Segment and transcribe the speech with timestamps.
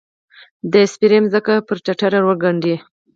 [0.71, 2.75] د سپیرې مځکې، پر ټټر ورګنډې